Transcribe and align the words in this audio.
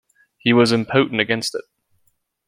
He 0.39 0.51
was 0.51 0.71
impotent 0.71 1.21
against 1.21 1.53
it. 1.53 1.63